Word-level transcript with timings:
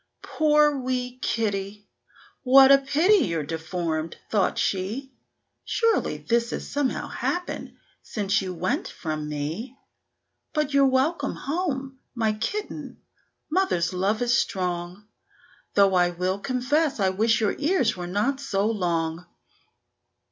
"Poor 0.23 0.79
wee 0.79 1.19
kitty! 1.21 1.87
what 2.41 2.71
a 2.71 2.79
pity 2.79 3.23
you're 3.27 3.43
deformed!" 3.45 4.17
thought 4.31 4.57
she; 4.57 5.13
"Surely 5.63 6.17
this 6.17 6.49
has 6.49 6.67
somehow 6.67 7.07
happened 7.07 7.75
since 8.01 8.41
you 8.41 8.51
went 8.51 8.87
from 8.87 9.29
me. 9.29 9.77
But 10.55 10.73
you're 10.73 10.87
welcome 10.87 11.35
home, 11.35 11.99
my 12.15 12.33
kitten; 12.33 12.99
mother's 13.51 13.93
love 13.93 14.23
is 14.23 14.35
strong, 14.35 15.05
Though 15.75 15.93
I 15.93 16.09
will 16.09 16.39
confess 16.39 16.99
I 16.99 17.09
wish 17.11 17.39
your 17.39 17.55
ears 17.59 17.95
were 17.95 18.07
not 18.07 18.39
so 18.39 18.65
long." 18.65 19.27